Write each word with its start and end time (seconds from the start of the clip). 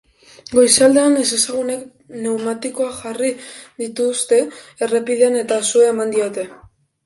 Goizaldean, 0.59 1.17
ezezagunek 1.23 1.83
pneumatikoak 2.15 2.97
jarri 3.03 3.31
dituzte 3.85 4.43
errepidean, 4.89 5.41
eta 5.47 5.63
su 5.73 5.89
eman 5.95 6.19
diete. 6.21 6.53